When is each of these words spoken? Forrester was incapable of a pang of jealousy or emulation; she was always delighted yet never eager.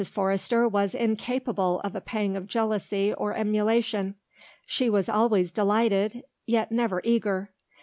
Forrester 0.09 0.67
was 0.67 0.95
incapable 0.95 1.79
of 1.81 1.95
a 1.95 2.01
pang 2.01 2.35
of 2.35 2.47
jealousy 2.47 3.13
or 3.13 3.35
emulation; 3.35 4.15
she 4.65 4.89
was 4.89 5.07
always 5.07 5.51
delighted 5.51 6.23
yet 6.47 6.71
never 6.71 7.01
eager. 7.03 7.51